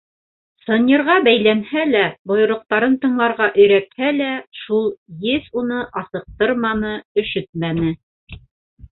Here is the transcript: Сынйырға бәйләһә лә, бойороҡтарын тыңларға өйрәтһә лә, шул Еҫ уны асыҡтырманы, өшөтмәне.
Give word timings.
Сынйырға 0.67 1.15
бәйләһә 1.25 1.81
лә, 1.89 1.99
бойороҡтарын 2.31 2.95
тыңларға 3.03 3.49
өйрәтһә 3.63 4.09
лә, 4.21 4.29
шул 4.61 4.87
Еҫ 5.27 5.51
уны 5.63 5.83
асыҡтырманы, 6.01 6.95
өшөтмәне. 7.25 7.93